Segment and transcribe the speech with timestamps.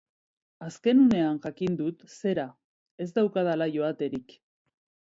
[0.67, 2.47] Azken unean jakin dut, zera,
[3.07, 4.41] ez daukadala joaterik.